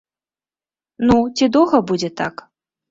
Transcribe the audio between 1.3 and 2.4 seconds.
ці доўга будзе так?!